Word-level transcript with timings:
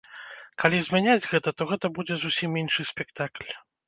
Калі 0.61 0.77
змяняць 0.85 1.29
гэта, 1.33 1.53
то 1.59 1.67
гэта 1.71 1.91
будзе 1.97 2.17
зусім 2.21 2.57
іншы 2.63 2.87
спектакль. 2.93 3.51